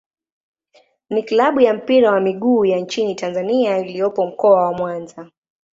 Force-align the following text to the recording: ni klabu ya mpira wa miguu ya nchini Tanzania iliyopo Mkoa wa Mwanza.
ni 1.09 1.23
klabu 1.23 1.61
ya 1.61 1.73
mpira 1.73 2.11
wa 2.11 2.19
miguu 2.19 2.65
ya 2.65 2.79
nchini 2.79 3.15
Tanzania 3.15 3.77
iliyopo 3.77 4.27
Mkoa 4.27 4.63
wa 4.63 4.73
Mwanza. 4.73 5.31